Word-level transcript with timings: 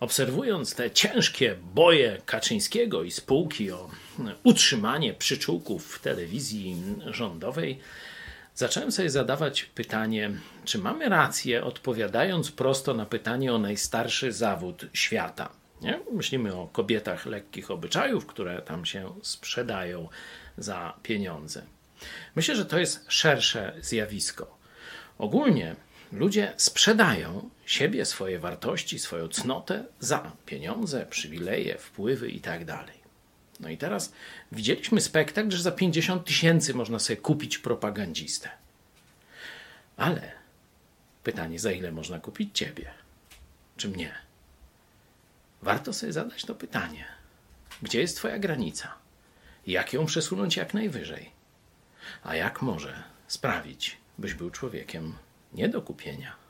Obserwując 0.00 0.74
te 0.74 0.90
ciężkie 0.90 1.56
boje 1.74 2.18
Kaczyńskiego 2.26 3.02
i 3.02 3.10
spółki 3.10 3.72
o 3.72 3.90
utrzymanie 4.42 5.14
przyczółków 5.14 5.94
w 5.94 6.02
telewizji 6.02 6.76
rządowej, 7.06 7.78
zacząłem 8.54 8.92
sobie 8.92 9.10
zadawać 9.10 9.64
pytanie, 9.64 10.30
czy 10.64 10.78
mamy 10.78 11.08
rację, 11.08 11.64
odpowiadając 11.64 12.50
prosto 12.50 12.94
na 12.94 13.06
pytanie 13.06 13.54
o 13.54 13.58
najstarszy 13.58 14.32
zawód 14.32 14.86
świata. 14.92 15.48
Nie? 15.82 16.00
Myślimy 16.12 16.54
o 16.54 16.66
kobietach 16.66 17.26
lekkich 17.26 17.70
obyczajów, 17.70 18.26
które 18.26 18.62
tam 18.62 18.86
się 18.86 19.14
sprzedają 19.22 20.08
za 20.58 20.94
pieniądze. 21.02 21.62
Myślę, 22.36 22.56
że 22.56 22.66
to 22.66 22.78
jest 22.78 23.04
szersze 23.08 23.74
zjawisko. 23.80 24.58
Ogólnie 25.18 25.76
ludzie 26.12 26.52
sprzedają 26.56 27.50
siebie, 27.66 28.04
swoje 28.04 28.38
wartości, 28.38 28.98
swoją 28.98 29.28
cnotę 29.28 29.84
za 30.00 30.32
pieniądze, 30.46 31.06
przywileje, 31.10 31.78
wpływy 31.78 32.30
itd. 32.30 32.64
Tak 32.66 32.98
no 33.60 33.68
i 33.68 33.78
teraz 33.78 34.12
widzieliśmy 34.52 35.00
spektakl, 35.00 35.50
że 35.50 35.62
za 35.62 35.72
50 35.72 36.24
tysięcy 36.24 36.74
można 36.74 36.98
sobie 36.98 37.16
kupić 37.16 37.58
propagandzistę. 37.58 38.50
Ale 39.96 40.32
pytanie, 41.24 41.58
za 41.58 41.72
ile 41.72 41.92
można 41.92 42.18
kupić 42.18 42.58
ciebie? 42.58 42.90
Czy 43.76 43.88
mnie? 43.88 44.14
Warto 45.62 45.92
sobie 45.92 46.12
zadać 46.12 46.44
to 46.44 46.54
pytanie. 46.54 47.04
Gdzie 47.82 48.00
jest 48.00 48.16
Twoja 48.16 48.38
granica? 48.38 48.94
Jak 49.66 49.92
ją 49.92 50.06
przesunąć 50.06 50.56
jak 50.56 50.74
najwyżej? 50.74 51.30
A 52.22 52.34
jak 52.34 52.62
może 52.62 53.02
sprawić, 53.28 53.96
byś 54.18 54.34
był 54.34 54.50
człowiekiem 54.50 55.14
nie 55.52 55.68
do 55.68 55.82
kupienia? 55.82 56.47